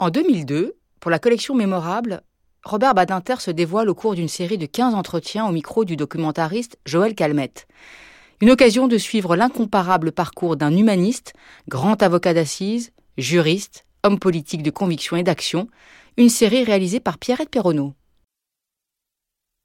[0.00, 2.22] En 2002, pour la collection Mémorable,
[2.64, 6.78] Robert Badinter se dévoile au cours d'une série de 15 entretiens au micro du documentariste
[6.84, 7.68] Joël Calmette.
[8.40, 11.32] Une occasion de suivre l'incomparable parcours d'un humaniste,
[11.68, 15.68] grand avocat d'assises, juriste, homme politique de conviction et d'action,
[16.16, 17.94] une série réalisée par Pierrette Perronneau.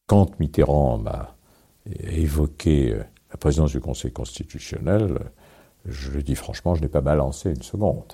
[0.05, 1.36] Quand Mitterrand m'a
[2.02, 5.32] évoqué euh, la présidence du Conseil constitutionnel,
[5.86, 8.14] je le dis franchement, je n'ai pas balancé une seconde.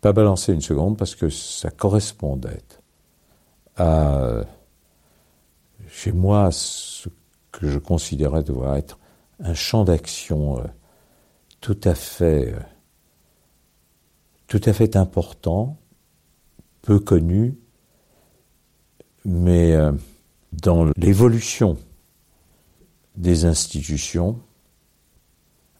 [0.00, 2.62] Pas balancé une seconde parce que ça correspondait
[3.76, 4.42] à,
[5.88, 7.08] chez moi, ce
[7.52, 8.98] que je considérais devoir être
[9.40, 10.66] un champ d'action euh,
[11.60, 12.60] tout à fait, euh,
[14.46, 15.78] tout à fait important,
[16.82, 17.58] peu connu,
[19.24, 19.92] mais euh,
[20.52, 21.76] dans l'évolution
[23.16, 24.40] des institutions,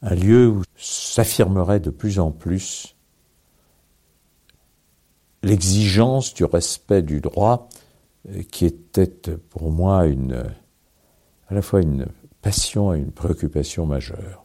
[0.02, 2.95] un lieu où s'affirmerait de plus en plus
[5.46, 7.68] l'exigence du respect du droit
[8.50, 9.06] qui était
[9.50, 12.06] pour moi à la fois une
[12.42, 14.44] passion et une préoccupation majeure.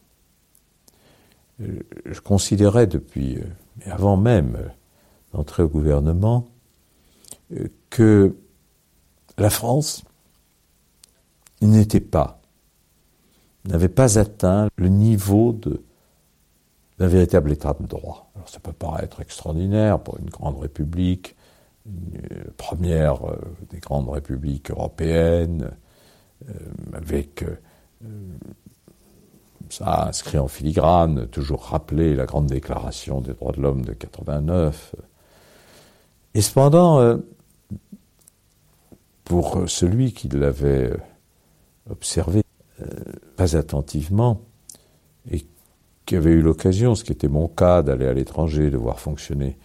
[1.58, 3.38] Je considérais depuis,
[3.84, 4.70] avant même
[5.32, 6.46] d'entrer au gouvernement,
[7.90, 8.36] que
[9.38, 10.04] la France
[11.60, 12.40] n'était pas,
[13.64, 15.52] n'avait pas atteint le niveau
[17.02, 18.30] d'un véritable état de droit.
[18.36, 21.34] Alors ça peut paraître extraordinaire pour une grande république,
[21.84, 25.72] une première euh, des grandes républiques européennes,
[26.48, 26.52] euh,
[26.92, 27.56] avec euh,
[29.68, 34.94] ça inscrit en filigrane, toujours rappelé la grande déclaration des droits de l'homme de 89.
[36.34, 37.18] Et cependant,
[39.24, 40.92] pour celui qui l'avait
[41.90, 42.42] observé
[43.36, 44.40] pas attentivement
[45.30, 45.44] et
[46.12, 49.56] qui avait eu l'occasion, ce qui était mon cas, d'aller à l'étranger, de voir fonctionner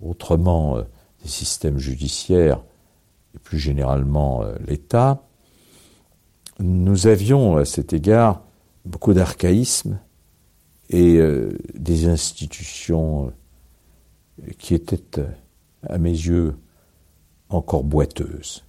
[0.00, 0.78] autrement
[1.20, 2.62] des systèmes judiciaires
[3.34, 5.26] et plus généralement euh, l'État,
[6.60, 8.44] nous avions à cet égard
[8.84, 9.98] beaucoup d'archaïsme
[10.90, 15.26] et euh, des institutions euh, qui étaient,
[15.88, 16.54] à mes yeux,
[17.48, 18.64] encore boiteuses.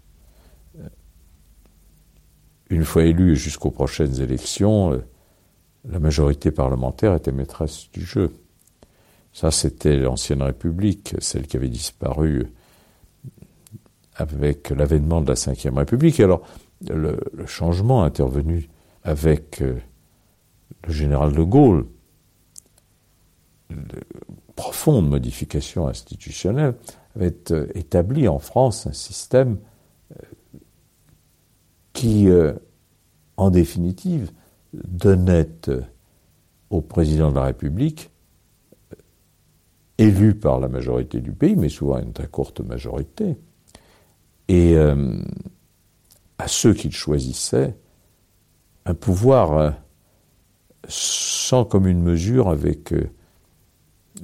[2.71, 4.99] Une fois élue jusqu'aux prochaines élections,
[5.89, 8.33] la majorité parlementaire était maîtresse du jeu.
[9.33, 12.47] Ça, c'était l'ancienne République, celle qui avait disparu
[14.15, 16.19] avec l'avènement de la Ve République.
[16.19, 16.41] Et alors,
[16.89, 18.69] le, changement intervenu
[19.03, 19.77] avec euh,
[20.85, 21.85] le général de Gaulle,
[23.69, 24.01] de
[24.55, 26.75] profonde modification institutionnelle,
[27.15, 29.59] avait euh, établi en France un système
[30.11, 30.25] euh,
[31.93, 32.27] qui,
[33.37, 34.31] en définitive,
[34.85, 35.49] donnait
[36.69, 38.11] au président de la République
[39.97, 43.38] élu par la majorité du pays, mais souvent une très courte majorité,
[44.47, 45.17] et euh,
[46.38, 47.75] à ceux qu'il choisissait,
[48.85, 49.71] un pouvoir euh,
[50.88, 53.09] sans commune mesure avec euh,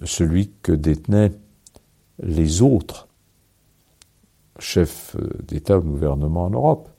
[0.03, 1.31] celui que détenaient
[2.21, 3.07] les autres
[4.59, 6.89] chefs d'État ou de gouvernement en Europe.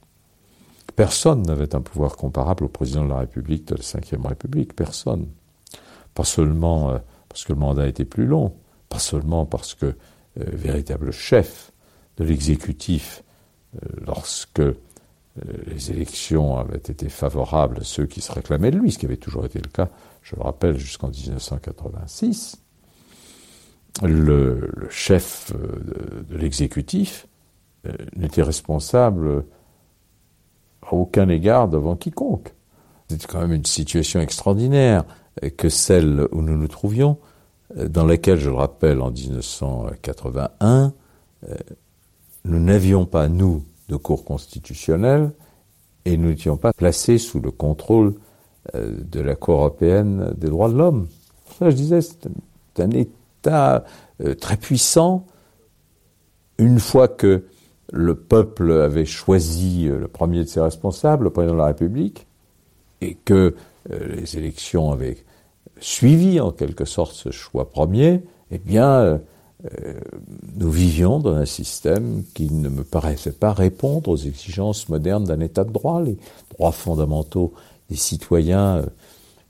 [0.97, 5.27] Personne n'avait un pouvoir comparable au président de la République de la Ve République, personne.
[6.15, 8.55] Pas seulement parce que le mandat était plus long,
[8.89, 9.95] pas seulement parce que euh,
[10.37, 11.71] véritable chef
[12.17, 13.23] de l'exécutif,
[13.77, 14.75] euh, lorsque euh,
[15.67, 19.17] les élections avaient été favorables à ceux qui se réclamaient de lui, ce qui avait
[19.17, 19.91] toujours été le cas,
[20.23, 22.63] je le rappelle, jusqu'en 1986,
[24.03, 27.29] le, chef de, l'exécutif
[28.17, 29.45] n'était responsable
[30.89, 32.55] à aucun égard devant quiconque.
[33.09, 35.05] C'était quand même une situation extraordinaire
[35.57, 37.19] que celle où nous nous trouvions,
[37.75, 40.93] dans laquelle, je le rappelle, en 1981,
[41.49, 41.55] euh,
[42.45, 45.33] nous n'avions pas, nous, de cour constitutionnelle
[46.05, 48.15] et nous n'étions pas placés sous le contrôle
[48.75, 51.09] euh, de la Cour européenne des droits de l'homme.
[51.59, 53.85] Ça, je disais, c'est un, État
[54.23, 55.27] euh, très puissant.
[56.59, 57.45] Une fois que
[57.93, 62.27] le peuple avait choisi le premier de ses responsables, le président de la République,
[63.01, 63.55] et que
[63.91, 65.19] les élections avaient
[65.81, 69.21] suivi en quelque sorte ce choix premier, eh bien,
[69.65, 70.01] euh,
[70.57, 75.41] nous vivions dans un système qui ne me paraissait pas répondre aux exigences modernes d'un
[75.41, 76.03] État de droit.
[76.03, 76.19] Les
[76.51, 77.55] droits fondamentaux
[77.89, 78.87] des citoyens, euh,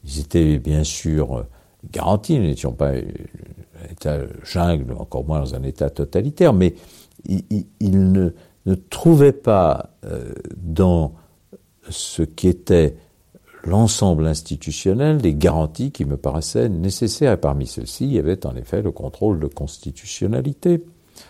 [0.04, 1.42] ils étaient bien sûr euh,
[1.90, 2.38] garantis.
[2.38, 6.74] Nous n'étions pas un État jungle, encore moins dans un État totalitaire, mais
[7.26, 8.30] ils, ne,
[8.90, 9.90] trouvaient pas
[10.56, 11.14] dans
[11.88, 12.96] ce qui était
[13.64, 17.32] l'ensemble institutionnel des garanties qui me paraissaient nécessaires.
[17.32, 20.84] Et parmi celles-ci, il y avait en effet le contrôle de constitutionnalité.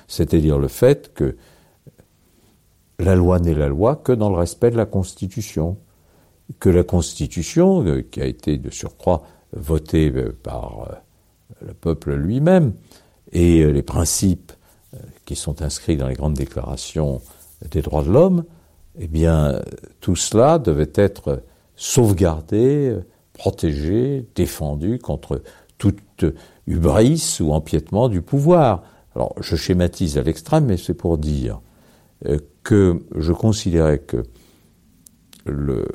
[0.09, 1.37] c'est-à-dire le fait que
[2.99, 5.77] la loi n'est la loi que dans le respect de la Constitution,
[6.61, 12.15] que la Constitution, euh, qui a été de surcroît votée euh, par euh, le peuple
[12.15, 12.73] lui-même,
[13.33, 14.53] et les principes
[15.25, 17.21] qui sont inscrits dans les grandes déclarations
[17.71, 18.45] des droits de l'homme,
[18.99, 19.61] eh bien,
[20.01, 21.43] tout cela devait être
[21.77, 22.97] sauvegardé,
[23.33, 25.43] protégé, défendu contre
[25.79, 26.25] toute
[26.67, 28.85] hubris ou empiètement du pouvoir.
[29.15, 31.61] Alors, je schématise à l'extrême, mais c'est pour dire
[32.63, 34.23] que je considérais que
[35.45, 35.87] le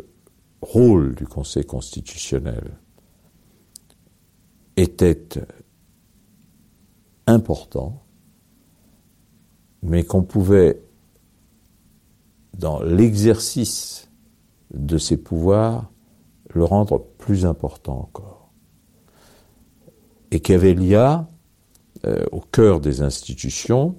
[0.62, 2.72] rôle du Conseil constitutionnel
[4.76, 5.40] était
[7.26, 8.04] important,
[9.82, 10.82] mais qu'on pouvait,
[12.58, 14.10] dans l'exercice
[14.74, 15.92] de ses pouvoirs,
[16.54, 18.52] le rendre plus important encore.
[20.32, 21.28] Et qu'il y avait l'IA
[22.06, 23.96] euh, au cœur des institutions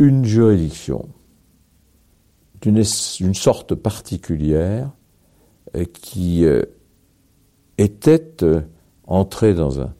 [0.00, 1.08] une juridiction
[2.62, 4.90] d'une sorte particulière
[5.76, 6.62] euh, qui euh,
[7.78, 8.62] était euh,
[9.06, 9.94] entrée dans un,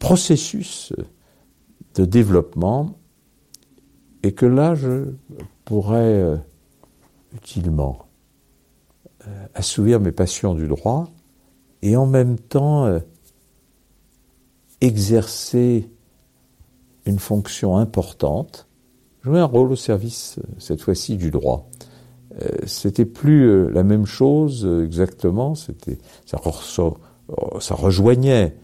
[0.00, 0.92] processus
[1.98, 2.98] de développement
[4.22, 5.12] et que là je
[5.64, 6.40] pourrais
[7.34, 8.06] utilement
[9.54, 11.08] assouvir mes passions du droit
[11.82, 13.00] et en même temps
[14.80, 15.90] exercer
[17.08, 18.68] une fonction importante,
[19.22, 21.68] jouer un rôle au service, euh, cette fois-ci, du droit.
[22.40, 26.38] Euh, c'était plus euh, la même chose exactement, c'était, ça
[27.74, 28.56] rejoignait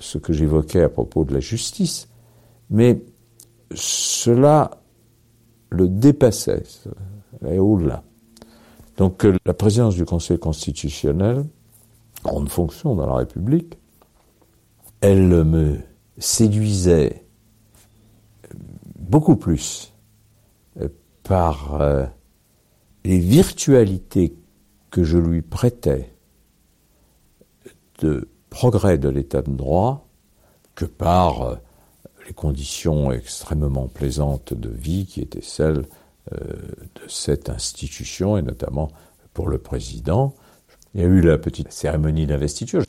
[0.00, 2.08] ce que j'évoquais à propos de la justice,
[2.70, 3.02] mais
[3.74, 4.70] cela
[5.70, 6.62] le dépassait,
[7.42, 8.02] allait au-delà.
[8.96, 11.44] Donc la présidence du Conseil constitutionnel,
[12.24, 13.78] grande fonction dans la République,
[15.00, 15.78] elle me
[16.18, 17.24] séduisait
[18.98, 19.92] beaucoup plus
[20.80, 20.88] euh,
[21.22, 22.06] par euh,
[23.04, 24.34] les virtualités
[24.90, 26.12] que je lui prêtais
[28.00, 30.06] de progrès de l'état de droit
[30.74, 31.56] que par euh,
[32.26, 35.86] les conditions extrêmement plaisantes de vie qui étaient celles
[36.30, 38.90] de cette institution et notamment
[39.32, 40.34] pour le président.
[40.92, 42.82] Il y a eu la petite cérémonie d'investiture.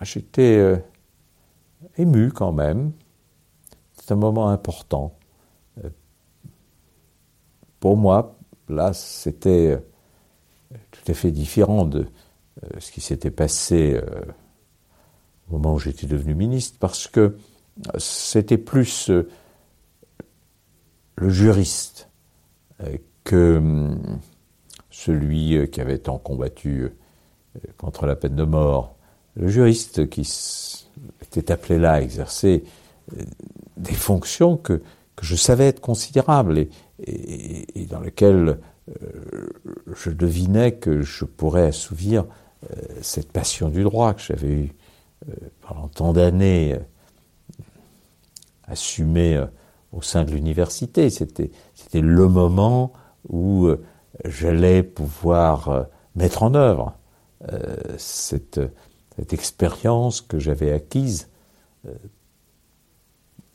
[0.00, 0.82] J'étais
[1.96, 2.92] ému quand même.
[3.94, 5.14] C'est un moment important.
[5.84, 5.90] Euh,
[7.78, 8.36] pour moi,
[8.68, 9.78] là, c'était
[10.72, 12.06] euh, tout à fait différent de euh,
[12.78, 14.00] ce qui s'était passé
[15.48, 17.36] au moment où j'étais devenu ministre, parce que
[17.98, 19.10] c'était plus
[21.16, 22.08] le juriste
[23.24, 24.20] que hum,
[24.90, 26.90] celui qui avait tant combattu
[27.78, 28.96] contre la peine de mort,
[29.36, 30.28] le juriste qui
[31.22, 32.64] était appelé là à exercer
[33.16, 33.22] euh,
[33.76, 34.82] des fonctions que,
[35.16, 36.66] que je savais être considérables
[37.02, 38.58] et, dans lesquelles
[38.88, 39.48] euh,
[39.94, 42.26] je devinais que je pourrais assouvir euh,
[43.00, 44.72] cette passion du droit que j'avais eu
[45.62, 46.78] pendant tant d'années
[48.66, 49.42] assumée
[49.92, 51.10] au sein de l'université.
[51.10, 51.50] C'était,
[51.94, 52.92] le moment
[53.28, 53.68] où
[54.24, 56.94] j'allais pouvoir mettre en œuvre
[57.96, 58.60] cette,
[59.20, 61.28] cette expérience que j'avais acquise
[61.86, 61.92] euh,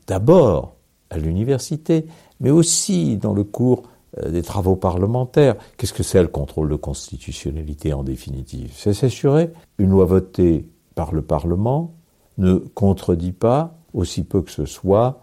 [0.07, 0.75] d'abord
[1.09, 2.05] à l'université,
[2.39, 5.55] mais aussi dans le cours euh, des travaux parlementaires.
[5.77, 8.71] Qu'est-ce que c'est le contrôle de constitutionnalité en définitive?
[8.73, 11.93] C'est s'assurer une loi votée par le Parlement
[12.37, 15.21] ne contredit pas, aussi peu que ce soit,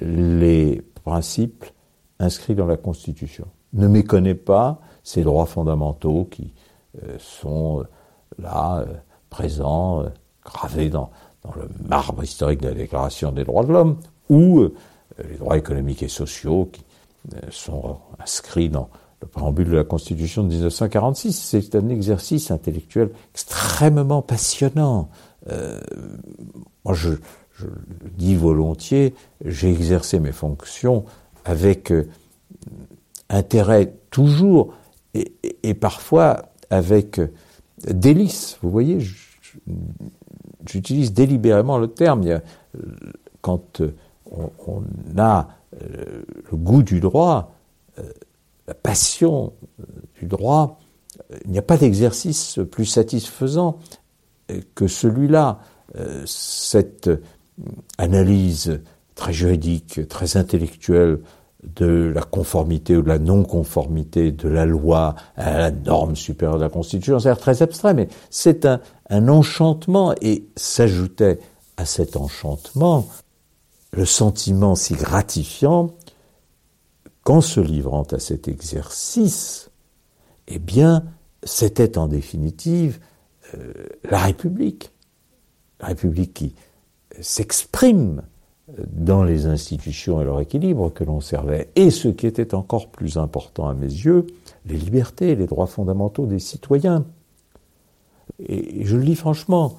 [0.00, 1.64] les principes
[2.18, 3.46] inscrits dans la Constitution.
[3.72, 6.52] Ne méconnaît pas ces droits fondamentaux qui
[7.02, 7.84] euh, sont
[8.38, 8.84] là
[9.30, 10.08] présent, euh,
[10.44, 11.10] gravé dans,
[11.56, 13.96] le marbre historique de la Déclaration des droits de l'homme,
[14.28, 14.74] ou euh,
[15.28, 16.91] les droits économiques et sociaux qui euh,
[17.50, 18.88] sont inscrits dans
[19.20, 21.32] le préambule de la Constitution de 1946.
[21.32, 25.08] C'est un exercice intellectuel extrêmement passionnant.
[25.48, 29.14] moi, je, le dis volontiers,
[29.44, 31.04] j'ai exercé mes fonctions
[31.44, 31.92] avec
[33.28, 34.74] intérêt toujours
[35.14, 37.20] et, parfois avec
[37.86, 38.58] délice.
[38.62, 38.98] Vous voyez,
[40.66, 42.40] j'utilise délibérément le terme.
[43.40, 43.94] quand euh,
[44.30, 44.82] on,
[45.18, 45.48] a
[45.82, 47.54] euh, le goût du droit,
[47.98, 48.02] euh,
[48.66, 49.52] la passion
[50.20, 50.78] du droit,
[51.44, 53.78] il n'y a pas d'exercice plus satisfaisant
[54.74, 55.58] que celui-là.
[56.24, 57.10] Cette
[57.98, 58.80] analyse
[59.14, 61.20] très juridique, très intellectuelle
[61.62, 66.64] de la conformité ou de la non-conformité de la loi à la norme supérieure de
[66.64, 67.18] la Constitution.
[67.18, 68.66] C'est très abstrait, mais c'est
[69.10, 71.38] un enchantement et s'ajoutait
[71.76, 73.06] à cet enchantement
[73.92, 75.94] le sentiment si gratifiant
[77.24, 79.70] qu'en se livrant à cet exercice,
[80.48, 81.04] eh bien,
[81.44, 82.98] c'était en définitive
[83.54, 83.72] euh,
[84.04, 84.92] la République.
[85.80, 86.54] La République qui
[87.20, 88.22] s'exprime
[88.92, 93.18] dans les institutions et leur équilibre que l'on servait, et ce qui était encore plus
[93.18, 94.26] important à mes yeux,
[94.66, 97.04] les libertés, les droits fondamentaux des citoyens.
[98.38, 99.76] Et je le dis franchement,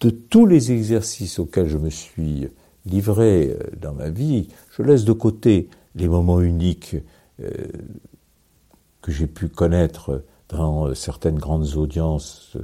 [0.00, 2.48] de tous les exercices auxquels je me suis
[2.84, 6.96] livré euh, dans ma vie, je laisse de côté les moments uniques
[7.40, 7.50] euh,
[9.02, 12.56] que j'ai pu connaître dans certaines grandes audiences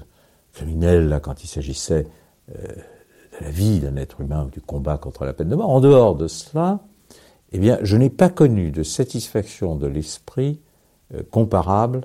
[0.53, 2.07] criminelles, quand il s'agissait
[2.49, 5.71] de la vie d'un être humain ou du combat contre la peine de mort.
[5.71, 6.81] En dehors de cela,
[7.53, 10.61] eh bien, je n'ai pas connu de satisfaction de l'esprit
[11.15, 12.03] euh, comparable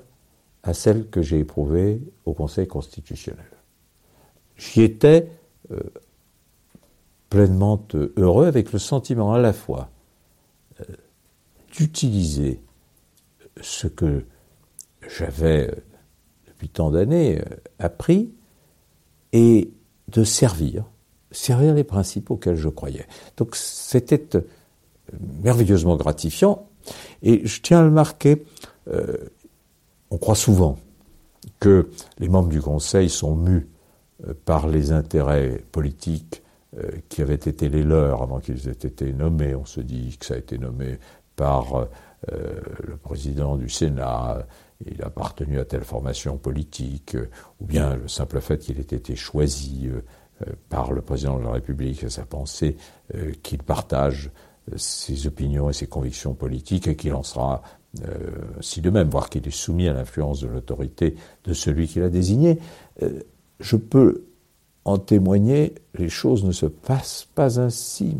[0.62, 3.46] à celle que j'ai éprouvée au Conseil constitutionnel.
[4.58, 5.30] J'y étais
[5.70, 5.80] euh,
[7.30, 7.82] pleinement
[8.16, 9.88] heureux avec le sentiment à la fois
[10.80, 10.84] euh,
[11.72, 12.60] d'utiliser
[13.60, 14.24] ce que
[15.08, 15.72] j'avais
[16.46, 17.42] depuis tant d'années
[17.78, 18.32] appris
[19.32, 19.70] et
[20.08, 20.84] de servir
[21.30, 23.06] servir les principes auxquels je croyais.
[23.36, 24.42] Donc c'était euh,
[25.42, 26.68] merveilleusement gratifiant.
[27.22, 28.44] Et je tiens à le marquer,
[28.88, 29.16] euh,
[30.10, 30.78] on croit souvent
[31.60, 33.77] que les membres du Conseil sont mus euh,
[34.44, 36.42] par les intérêts politiques
[37.08, 39.54] qui avaient été les leurs avant qu'ils aient été nommés.
[39.54, 40.98] On se dit que ça a été nommé
[41.36, 41.88] par
[42.32, 44.44] le président du Sénat,
[44.86, 47.16] il a appartenu à telle formation politique,
[47.60, 49.88] ou bien le simple fait qu'il ait été choisi
[50.46, 52.76] euh, par le président de la République sa pensée,
[53.14, 54.30] euh, qu'il partage
[54.70, 57.62] euh, ses opinions et ses convictions politiques et qu'il en sera
[58.60, 62.10] si de même, voire qu'il est soumis à l'influence de l'autorité de celui qui l'a
[62.10, 62.60] désigné.
[63.60, 64.24] Je peux
[64.84, 68.16] en témoigner, les choses ne se passent pas ainsi.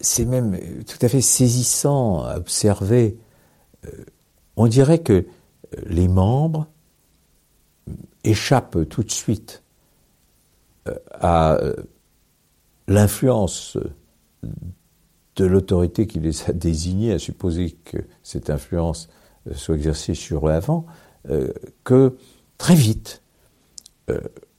[0.00, 3.18] C'est même tout à fait saisissant à observer.
[4.56, 5.26] On dirait que
[5.86, 6.66] les membres
[8.24, 9.62] échappent tout de suite
[11.12, 11.74] à euh,
[12.86, 13.76] l'influence
[15.36, 19.08] de l'autorité qui les a désignés, à supposer que cette influence
[19.46, 20.86] euh, soit exercée sur eux avant,
[21.30, 21.52] euh,
[21.84, 22.16] que
[22.56, 23.22] très vite,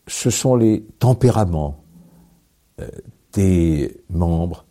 [0.08, 1.84] ce sont les tempéraments
[3.34, 4.66] des membres,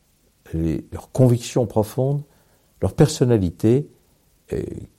[0.55, 2.23] leurs convictions profondes,
[2.81, 3.89] leur personnalité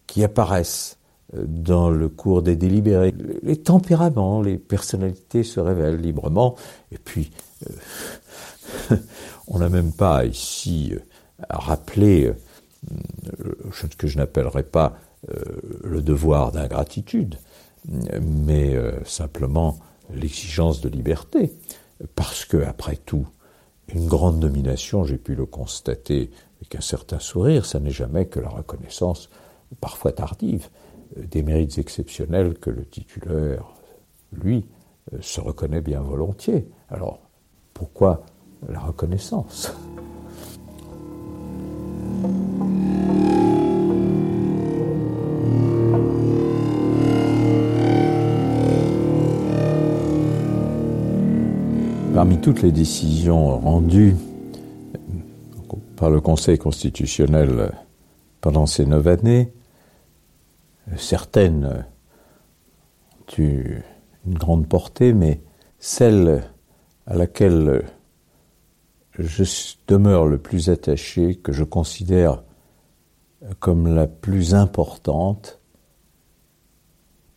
[0.08, 1.00] qui apparaissent
[1.34, 3.14] dans le cours des délibérés.
[3.44, 6.56] Les tempéraments, les personnalités se révèlent librement.
[6.92, 7.32] Et puis,
[8.90, 8.96] euh,
[9.48, 11.00] on n'a même pas ici euh,
[11.50, 14.98] à rappeler euh, ce que je n'appellerais pas
[15.84, 17.36] le devoir d'ingratitude,
[17.88, 19.78] mais simplement
[20.14, 21.54] l'exigence de liberté.
[22.16, 23.28] Parce que, après tout,
[23.94, 28.40] une grande nomination, j'ai pu le constater avec un certain sourire, ça n'est jamais que
[28.40, 29.30] la reconnaissance,
[29.80, 30.70] parfois tardive,
[31.16, 33.66] des mérites exceptionnels que le titulaire,
[34.32, 34.66] lui,
[35.14, 36.68] euh, se reconnaît bien volontiers.
[36.90, 37.20] Alors,
[37.74, 38.24] pourquoi
[38.68, 39.74] la reconnaissance?
[52.20, 54.18] Parmi toutes les décisions rendues
[55.96, 57.72] par le Conseil constitutionnel
[58.42, 59.54] pendant ces neuf années,
[60.98, 61.86] certaines
[63.26, 63.82] ont eu
[64.28, 65.42] une grande portée, mais
[65.78, 66.44] celle
[67.06, 67.86] à laquelle
[69.18, 69.46] je
[69.88, 72.44] demeure le plus attaché, que je considère
[73.60, 75.62] comme la plus importante,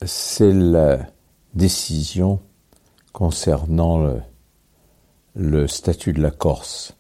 [0.05, 1.07] c'est la
[1.55, 2.41] décision
[3.13, 4.23] concernant le,
[5.35, 6.97] le, statut de la Corse.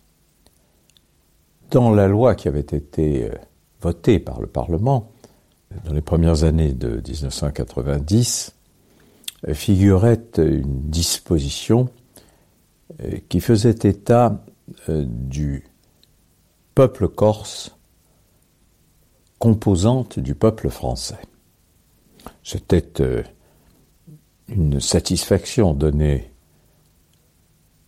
[1.70, 3.34] Dans la loi qui avait été euh,
[3.80, 5.10] votée par le Parlement,
[5.84, 8.54] dans les premières années de 1990,
[9.54, 11.88] figurait une disposition
[13.00, 14.44] euh, qui faisait état
[14.88, 15.64] euh, du
[16.74, 17.76] peuple corse
[19.38, 21.18] composante du peuple français.
[22.44, 23.22] C'était euh,
[24.48, 26.31] une satisfaction donnée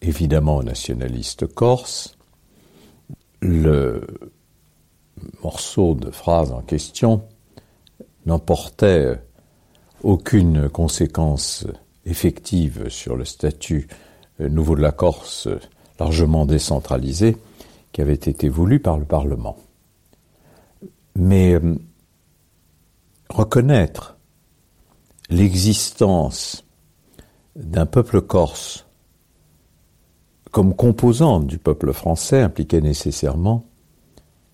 [0.09, 2.17] évidemment aux nationalistes corses.
[3.41, 4.07] Le
[5.43, 7.23] morceau de phrase en question
[8.27, 9.21] n'emportait
[10.03, 11.67] aucune conséquence
[12.05, 13.89] effective sur le statut
[14.39, 15.49] nouveau de la Corse
[15.99, 17.37] largement décentralisé,
[17.93, 19.57] qui avait été voulu par le Parlement.
[21.17, 21.77] Mais euh,
[23.29, 24.17] reconnaître
[25.31, 26.65] l'existence
[27.55, 28.84] d'un peuple corse
[30.55, 33.67] comme composante du peuple français impliquait nécessairement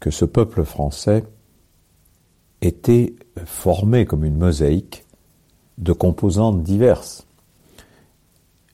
[0.00, 1.24] que ce peuple français
[2.62, 3.14] était
[3.44, 5.04] formé comme une mosaïque
[5.76, 7.26] de composantes diverses.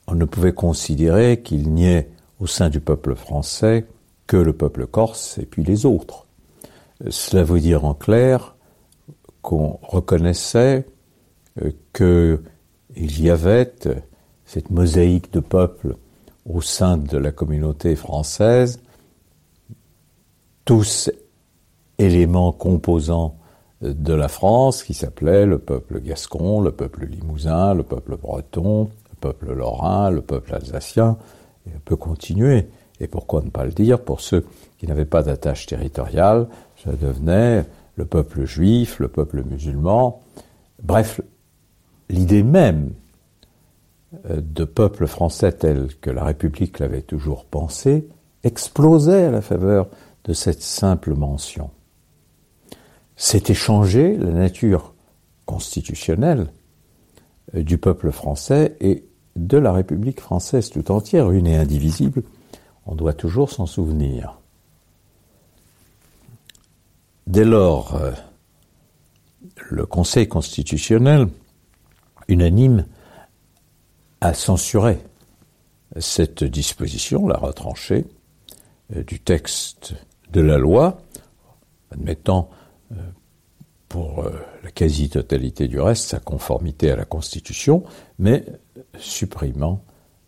[0.07, 3.85] On ne pouvait considérer qu'il n'y ait au sein du peuple français
[4.25, 6.27] que le peuple corse et puis les autres.
[7.09, 8.55] Cela veut dire en clair
[9.41, 10.87] qu'on reconnaissait
[11.61, 13.73] euh, qu'il y avait
[14.45, 15.97] cette mosaïque de peuples
[16.47, 18.79] au sein de la communauté française,
[20.65, 21.11] tous
[21.97, 23.37] éléments composants
[23.81, 29.15] de la France qui s'appelait le peuple gascon, le peuple limousin, le peuple breton, le
[29.19, 31.17] peuple lorrain, le peuple alsacien,
[31.67, 32.67] et on peut continuer.
[32.99, 34.01] Et pourquoi ne pas le dire?
[34.01, 34.45] Pour ceux
[34.77, 36.47] qui n'avaient pas d'attache territoriale,
[36.83, 40.21] ça devenait le peuple juif, le peuple musulman.
[40.81, 41.21] Bref,
[42.09, 42.91] l'idée même
[44.23, 48.07] de peuple français tel que la République l'avait toujours pensé
[48.43, 49.87] explosait à la faveur
[50.23, 51.69] de cette simple mention
[53.17, 54.93] s'était changé la nature
[55.45, 56.47] constitutionnelle
[57.55, 59.03] euh, du peuple français et
[59.35, 62.23] de la République française tout entière, une et indivisible,
[62.85, 64.39] on doit toujours s'en souvenir.
[67.25, 68.11] Dès lors, euh,
[69.69, 71.27] le Conseil constitutionnel,
[72.27, 72.85] unanime,
[74.21, 74.99] a censuré
[75.99, 78.05] cette disposition, l'a retranchée
[78.95, 79.93] euh, du texte
[80.31, 81.01] de la loi,
[81.91, 82.49] admettant
[83.89, 84.31] pour euh,
[84.63, 87.83] la quasi-totalité du reste, sa conformité à la Constitution,
[88.19, 88.45] mais
[88.97, 89.81] supprimant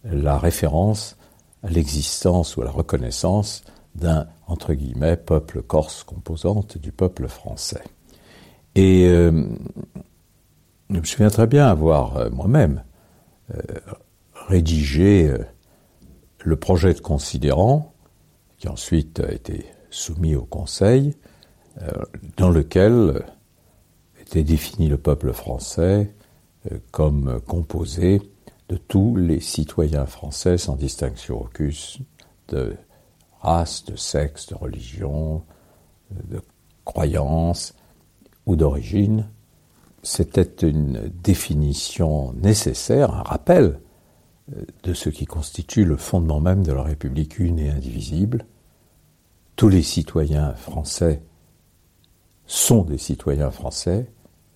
[0.03, 1.17] la référence
[1.63, 3.63] à l'existence ou à la reconnaissance
[3.95, 7.83] d'un, entre guillemets, peuple corse composante du peuple français.
[8.75, 9.43] Et euh,
[10.89, 12.83] je me souviens très bien avoir euh, moi-même
[14.33, 15.33] rédigé
[16.39, 17.93] le projet de considérant,
[18.57, 21.15] qui ensuite a été soumis au Conseil,
[22.37, 23.23] dans lequel
[24.21, 26.13] était défini le peuple français
[26.71, 28.21] euh, comme composé
[28.67, 31.71] de tous les citoyens français sans distinction aucune
[32.49, 32.75] de
[33.41, 35.43] race, de sexe, de religion,
[36.11, 36.41] de
[36.85, 37.73] croyance
[38.45, 39.29] ou d'origine.
[40.03, 43.79] C'était une définition nécessaire, un rappel
[44.53, 48.45] euh, de ce qui constitue le fondement même de la République une et indivisible.
[49.55, 51.21] Tous les citoyens français
[52.45, 54.09] sont des citoyens français,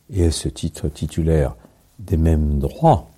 [0.09, 1.55] et à ce titre titulaire
[1.99, 3.09] des mêmes droits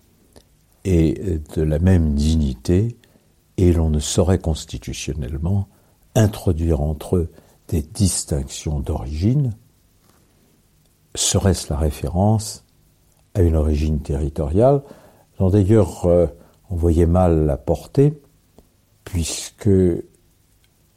[0.83, 2.97] et de la même dignité,
[3.57, 5.67] et l'on ne saurait constitutionnellement
[6.13, 7.31] introduire entre eux
[7.69, 9.55] des distinctions d'origine,
[11.15, 12.63] serait-ce la référence
[13.34, 14.82] à une origine territoriale,
[15.39, 16.06] dont d'ailleurs
[16.69, 18.21] on voyait mal la portée,
[19.04, 19.69] puisque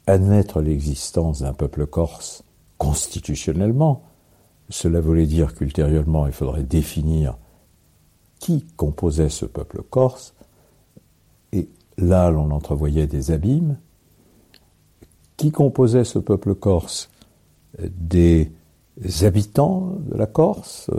[0.07, 2.45] admettre l'existence d'un peuple corse
[2.79, 4.03] constitutionnellement,
[4.71, 7.37] cela voulait dire qu'ultérieurement, il faudrait définir
[8.39, 10.35] qui composait ce peuple corse,
[11.53, 13.79] et là, l'on entrevoyait des abîmes.
[15.37, 17.11] Qui composait ce peuple corse?
[17.79, 18.53] Des
[19.23, 20.91] habitants de la Corse,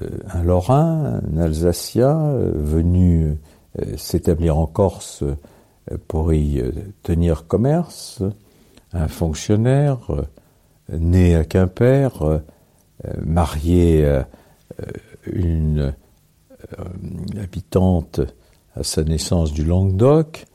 [0.00, 3.38] euh, un Lorrain, un Alsacien euh, venu
[3.80, 5.24] euh, s'établir en Corse
[6.06, 6.62] pour y
[7.02, 8.22] tenir commerce,
[8.92, 9.98] un fonctionnaire,
[10.88, 12.40] né à Quimper,
[13.24, 14.28] marié à
[15.26, 15.92] une
[17.42, 18.20] habitante
[18.76, 20.46] à sa naissance du Languedoc.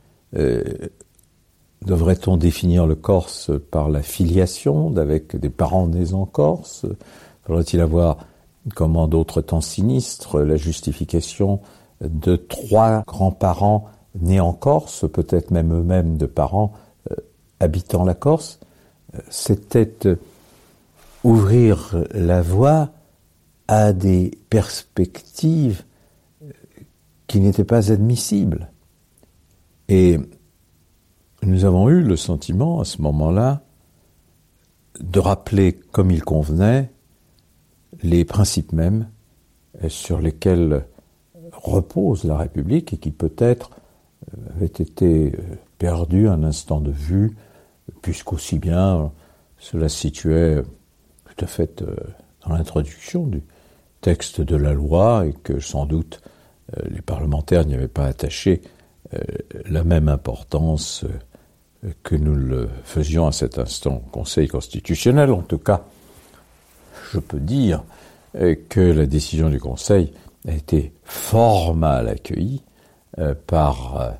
[1.86, 6.86] Devrait-on définir le Corse par la filiation avec des parents nés en Corse?
[7.43, 8.17] Faudrait-il avoir,
[8.74, 11.62] comme en d'autres temps sinistres, la justification
[12.02, 13.86] de trois grands-parents
[14.19, 16.74] nés en Corse, peut-être même eux-mêmes de parents
[17.60, 18.60] habitant la Corse?
[19.30, 20.17] C'était
[21.24, 22.89] ouvrir la voie
[23.67, 25.84] à des perspectives
[27.28, 28.71] qui n'étaient pas admissibles.
[29.88, 30.19] Et
[31.45, 33.62] nous avons eu le sentiment à ce moment-là
[34.99, 36.91] de rappeler comme il convenait
[38.01, 39.10] les principes mêmes
[39.88, 40.86] sur lesquels
[41.51, 43.71] repose la République et qui peut-être
[44.55, 45.34] avaient été
[45.77, 47.36] perdus un instant de vue
[48.01, 49.12] puisqu'aussi bien
[49.58, 50.63] cela se situait
[51.25, 51.95] tout à fait euh,
[52.45, 53.41] dans l'introduction du
[54.01, 56.21] texte de la loi et que sans doute
[56.75, 58.62] euh, les parlementaires n'y avaient pas attaché
[59.13, 59.19] euh,
[59.65, 61.05] la même importance
[62.04, 65.32] que nous le faisions à cet instant au Conseil constitutionnel.
[65.32, 65.84] En tout cas,
[67.12, 67.84] je peux dire
[68.69, 70.12] que la décision du Conseil
[70.48, 72.62] a été fort mal accueillie
[73.48, 74.17] par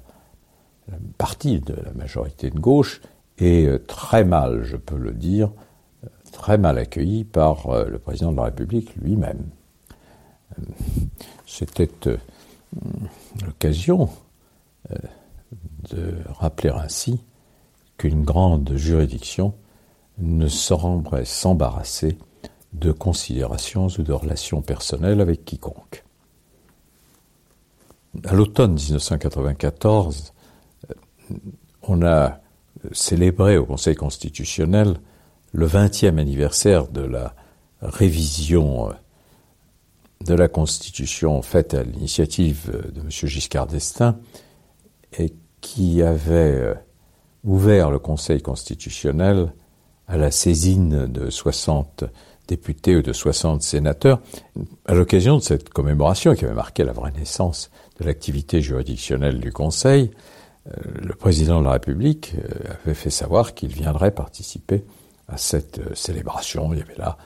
[0.89, 3.01] une partie de la majorité de gauche
[3.39, 5.51] et très mal, je peux le dire,
[6.36, 9.45] très mal accueilli par euh, le président de la République lui-même.
[10.60, 10.63] Euh,
[11.47, 12.17] c'était euh,
[13.45, 14.10] l'occasion
[15.89, 17.19] de rappeler ainsi
[17.97, 19.53] qu'une grande juridiction
[20.17, 22.17] ne saurait s'embarrasser
[22.73, 26.03] de considérations ou de relations personnelles avec quiconque.
[28.23, 30.34] À l'automne 1994,
[31.84, 32.39] on a
[32.91, 34.95] célébré au Conseil constitutionnel
[35.53, 37.36] le 20e anniversaire de la
[37.81, 38.93] révision euh,
[40.21, 43.10] de la Constitution faite à l'initiative de M.
[43.10, 44.17] Giscard d'Estaing
[45.17, 46.73] et qui avait euh,
[47.45, 49.53] ouvert le Conseil constitutionnel
[50.08, 52.03] à la saisine de 60
[52.47, 54.19] députés ou de 60 sénateurs.
[54.86, 59.51] À l'occasion de cette commémoration qui avait marqué la vraie naissance de l'activité juridictionnelle du
[59.51, 60.12] Conseil,
[60.67, 62.34] euh, le président de la République
[62.84, 64.84] avait fait savoir qu'il viendrait participer
[65.27, 66.73] à cette euh, célébration.
[66.73, 67.17] Il y avait là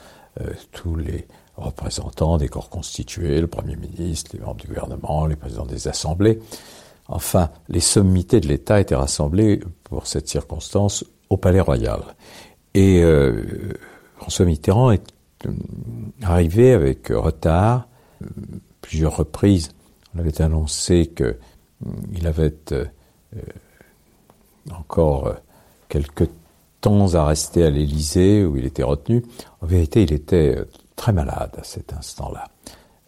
[0.41, 1.27] euh, tous les
[1.58, 6.39] représentants des corps constitués, le Premier ministre, les membres du gouvernement, les présidents des assemblées.
[7.10, 12.00] Enfin, les sommités de l'État étaient rassemblées pour cette circonstance au Palais Royal.
[12.74, 13.74] Et euh,
[14.17, 15.04] François Mitterrand est
[16.22, 17.88] arrivé avec retard,
[18.82, 19.72] plusieurs reprises.
[20.15, 22.54] On avait annoncé qu'il avait
[24.72, 25.34] encore
[25.89, 26.30] quelques
[26.82, 29.26] temps à rester à l'Élysée où il était retenu.
[29.62, 32.45] En vérité, il était euh, très malade à cet instant-là.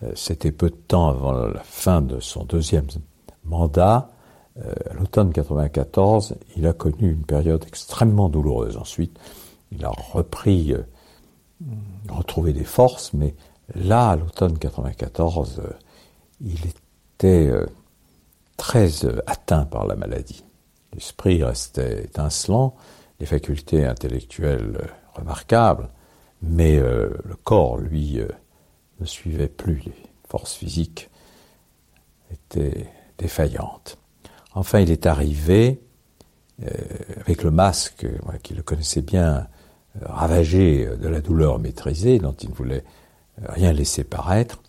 [0.04, 2.88] Euh, c'était peu de temps avant la fin de son deuxième
[3.46, 4.10] mandat.
[4.58, 8.78] Euh, à l'automne 94, il a connu une période extrêmement douloureuse.
[8.78, 9.18] Ensuite,
[9.72, 10.74] il a repris,
[12.10, 13.36] retrouvé des forces, mais
[13.76, 15.62] là, à l'automne 94,
[16.42, 17.50] il était
[18.58, 20.44] très atteint par la maladie.
[20.94, 22.76] L'esprit restait étincelant,
[23.20, 25.90] des facultés intellectuelles euh, remarquables,
[26.42, 28.28] mais euh, le corps, lui, euh,
[29.00, 29.84] ne suivait plus.
[29.86, 29.94] Les
[30.28, 31.10] forces physiques
[32.32, 32.88] étaient
[33.22, 33.98] défaillantes.
[34.54, 35.80] Enfin, il est arrivé
[37.22, 38.06] avec le masque,
[38.44, 39.48] qui le connaissait bien,
[40.04, 42.84] ravagé de la douleur maîtrisée, dont il ne voulait
[43.42, 44.62] rien laisser paraître,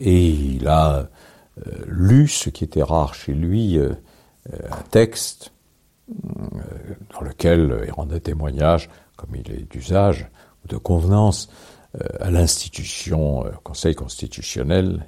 [0.00, 1.08] et il a
[1.86, 5.52] lu, ce qui était rare chez lui, un texte
[6.08, 10.28] dans lequel il rendait témoignage, comme il est d'usage
[10.64, 11.48] ou de convenance,
[12.00, 15.06] euh, à l'institution, euh, Conseil constitutionnel,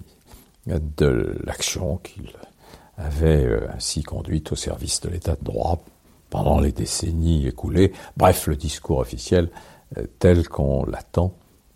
[0.67, 2.31] de l'action qu'il
[2.97, 5.85] avait euh, ainsi conduite au service de l'état de droit
[6.31, 7.93] pendant les décennies écoulées.
[8.17, 9.51] Bref, le discours officiel
[10.19, 11.35] tel qu'on l'attend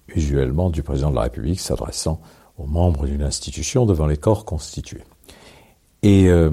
[0.09, 2.21] usuellement du président de la République s'adressant
[2.57, 5.05] aux membres d'une institution devant les corps constitués.
[6.03, 6.51] Et euh,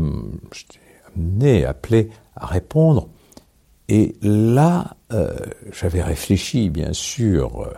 [0.51, 0.79] j'étais
[1.15, 3.07] amené, appelé à répondre
[3.87, 5.35] et là, euh,
[5.71, 7.73] j'avais réfléchi, bien sûr, euh,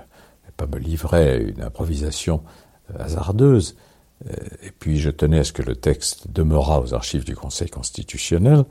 [0.55, 2.43] pas me livrer à une improvisation
[2.91, 3.81] euh, hasardeuse, euh,
[4.25, 8.65] et puis je tenais à ce que le texte demeurât aux archives du Conseil constitutionnel.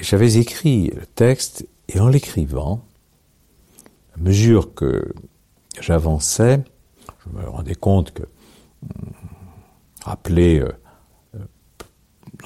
[0.00, 2.84] J'avais écrit le texte, et en l'écrivant,
[4.14, 5.14] à mesure que
[5.80, 6.62] j'avançais,
[7.24, 8.22] je me rendais compte que
[8.82, 9.12] hum,
[10.04, 10.62] rappeler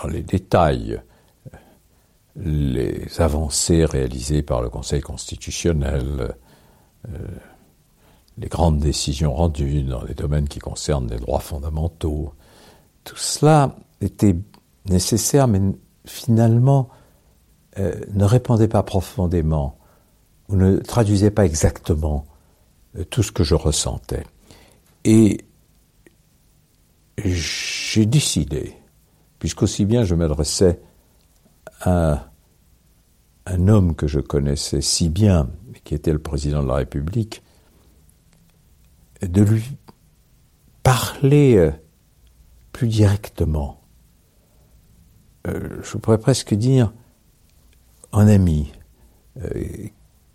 [0.00, 1.00] dans les détails
[2.36, 6.34] les avancées réalisées par le Conseil constitutionnel,
[7.08, 7.18] euh,
[8.40, 12.32] les grandes décisions rendues dans les domaines qui concernent les droits fondamentaux,
[13.04, 14.34] tout cela était
[14.86, 15.60] nécessaire, mais
[16.06, 16.88] finalement
[17.78, 19.78] euh, ne répondait pas profondément
[20.48, 22.24] ou ne traduisait pas exactement
[22.96, 24.24] euh, tout ce que je ressentais.
[25.04, 25.44] Et
[27.22, 28.74] j'ai décidé,
[29.38, 30.80] puisqu'aussi bien je m'adressais
[31.82, 32.30] à
[33.44, 35.50] un homme que je connaissais si bien,
[35.84, 37.42] qui était le président de la République,
[39.22, 39.62] de lui
[40.82, 41.70] parler euh,
[42.72, 43.80] plus directement.
[45.46, 46.92] Euh, je pourrais presque dire
[48.12, 48.72] un ami,
[49.42, 49.88] euh,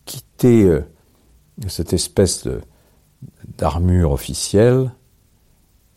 [0.06, 0.80] quitter
[1.67, 2.48] cette espèce
[3.58, 4.91] d'armure officielle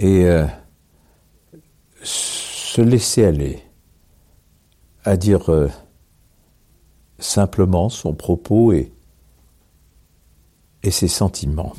[0.01, 0.27] et
[2.03, 3.63] se laisser aller
[5.05, 5.69] à dire euh,
[7.19, 8.91] simplement son propos et
[10.91, 11.75] ses sentiments.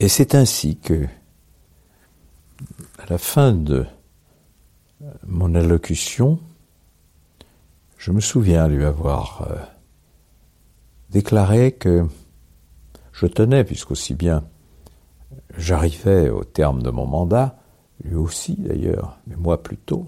[0.00, 1.06] Et c'est ainsi que,
[2.98, 3.86] à la fin de
[5.26, 6.38] mon allocution,
[7.96, 9.56] je me souviens lui avoir euh,
[11.10, 12.06] déclaré que
[13.12, 14.44] je tenais, puisqu'aussi bien
[15.56, 17.56] j'arrivais au terme de mon mandat,
[18.04, 20.06] lui aussi d'ailleurs, mais moi plus tôt,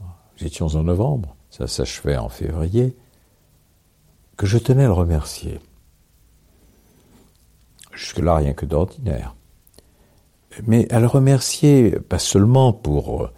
[0.00, 2.96] nous étions en novembre, ça s'achevait en février,
[4.36, 5.60] que je tenais à le remercier.
[7.96, 9.34] Jusque-là, rien que d'ordinaire.
[10.66, 13.30] Mais à le remercier, pas seulement pour euh,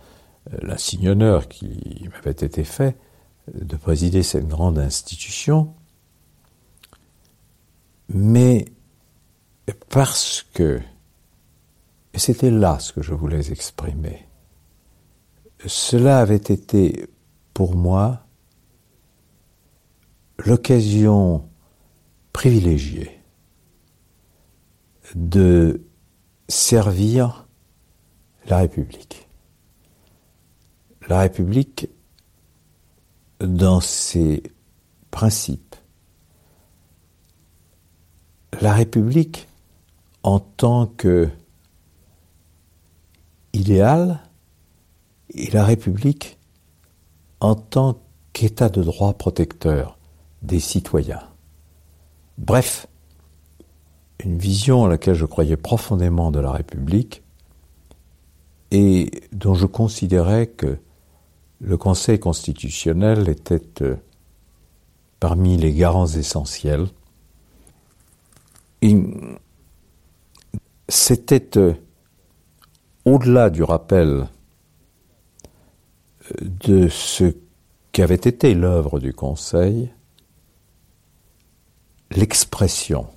[0.62, 2.96] l'insigne honneur qui m'avait été fait
[3.54, 5.74] de présider cette grande institution,
[8.08, 8.66] mais
[9.88, 10.80] parce que,
[12.14, 14.26] c'était là ce que je voulais exprimer,
[15.66, 17.08] cela avait été
[17.54, 18.20] pour moi
[20.44, 21.48] l'occasion
[22.32, 23.17] privilégiée
[25.14, 25.82] de
[26.48, 27.46] servir
[28.46, 29.28] la République.
[31.08, 31.88] La République
[33.40, 34.42] dans ses
[35.10, 35.76] principes.
[38.60, 39.48] La République
[40.22, 41.28] en tant que
[43.52, 44.20] idéal
[45.30, 46.38] et la République
[47.40, 48.00] en tant
[48.32, 49.98] qu'État de droit protecteur
[50.42, 51.22] des citoyens.
[52.36, 52.86] Bref,
[54.24, 57.22] une vision à laquelle je croyais profondément de la République
[58.70, 60.78] et dont je considérais que
[61.60, 63.96] le Conseil constitutionnel était euh,
[65.20, 66.86] parmi les garants essentiels.
[70.88, 71.74] C'était euh,
[73.04, 74.08] au-delà du rappel
[76.30, 77.34] euh, de ce
[77.92, 79.90] qu'avait été l'œuvre du Conseil,
[82.10, 83.08] l'expression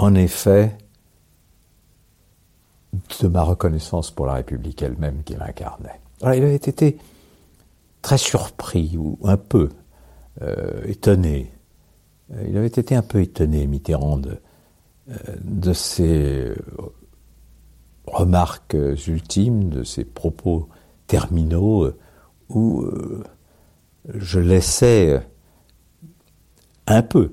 [0.00, 0.78] en effet,
[3.20, 6.00] de ma reconnaissance pour la République elle-même qu'il incarnait.
[6.22, 6.96] il avait été
[8.00, 9.68] très surpris, ou un peu
[10.40, 11.52] euh, étonné.
[12.32, 14.38] Euh, il avait été un peu étonné, Mitterrand, de,
[15.10, 16.54] euh, de ses
[18.06, 20.70] remarques ultimes, de ses propos
[21.08, 21.90] terminaux,
[22.48, 22.86] où
[24.08, 25.20] je laissais
[26.86, 27.32] un peu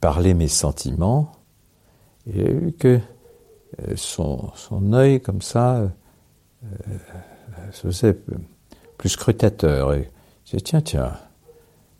[0.00, 1.32] parler mes sentiments.
[2.26, 3.00] Et a vu que
[3.80, 5.88] euh, son, son œil, comme ça, euh,
[7.70, 8.16] se faisait
[8.96, 9.94] plus scrutateur.
[9.94, 10.10] Et
[10.44, 11.12] disais, tiens, tiens,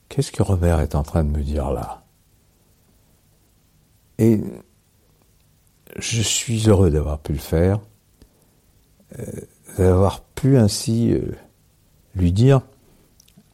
[0.08, 2.02] qu'est-ce que Robert est en train de me dire là?
[4.18, 4.40] Et
[5.96, 7.80] je suis heureux d'avoir pu le faire,
[9.18, 9.24] euh,
[9.78, 11.16] d'avoir pu ainsi
[12.14, 12.62] lui dire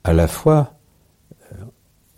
[0.04, 0.74] à la fois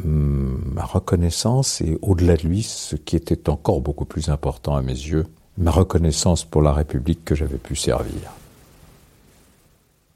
[0.07, 4.93] ma reconnaissance et au-delà de lui, ce qui était encore beaucoup plus important à mes
[4.93, 5.27] yeux,
[5.59, 8.31] ma reconnaissance pour la République que j'avais pu servir.